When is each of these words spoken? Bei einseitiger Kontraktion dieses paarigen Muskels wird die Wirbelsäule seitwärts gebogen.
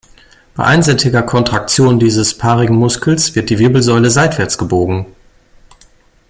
Bei 0.55 0.63
einseitiger 0.63 1.21
Kontraktion 1.21 1.99
dieses 1.99 2.35
paarigen 2.35 2.75
Muskels 2.75 3.35
wird 3.35 3.51
die 3.51 3.59
Wirbelsäule 3.59 4.09
seitwärts 4.09 4.57
gebogen. 4.57 5.05